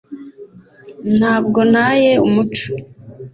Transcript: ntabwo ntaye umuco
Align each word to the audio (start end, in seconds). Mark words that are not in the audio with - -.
ntabwo 1.17 1.59
ntaye 1.71 2.11
umuco 2.27 2.71